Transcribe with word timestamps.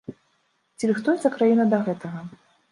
Ці 0.77 0.89
рыхтуецца 0.93 1.33
краіна 1.37 1.69
да 1.77 1.85
гэтага? 1.91 2.19